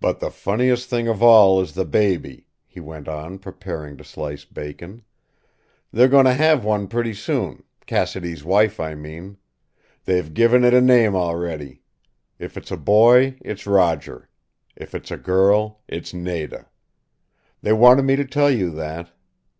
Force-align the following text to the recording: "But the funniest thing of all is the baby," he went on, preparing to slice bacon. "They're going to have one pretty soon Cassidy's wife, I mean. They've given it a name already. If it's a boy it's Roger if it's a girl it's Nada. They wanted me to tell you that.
"But 0.00 0.18
the 0.18 0.32
funniest 0.32 0.90
thing 0.90 1.06
of 1.06 1.22
all 1.22 1.60
is 1.60 1.74
the 1.74 1.84
baby," 1.84 2.48
he 2.66 2.80
went 2.80 3.06
on, 3.06 3.38
preparing 3.38 3.96
to 3.98 4.02
slice 4.02 4.44
bacon. 4.44 5.02
"They're 5.92 6.08
going 6.08 6.24
to 6.24 6.34
have 6.34 6.64
one 6.64 6.88
pretty 6.88 7.14
soon 7.14 7.62
Cassidy's 7.86 8.42
wife, 8.42 8.80
I 8.80 8.96
mean. 8.96 9.36
They've 10.06 10.34
given 10.34 10.64
it 10.64 10.74
a 10.74 10.80
name 10.80 11.14
already. 11.14 11.82
If 12.36 12.56
it's 12.56 12.72
a 12.72 12.76
boy 12.76 13.36
it's 13.42 13.64
Roger 13.64 14.28
if 14.74 14.92
it's 14.92 15.12
a 15.12 15.16
girl 15.16 15.78
it's 15.86 16.12
Nada. 16.12 16.66
They 17.62 17.72
wanted 17.72 18.02
me 18.02 18.16
to 18.16 18.24
tell 18.24 18.50
you 18.50 18.70
that. 18.72 19.12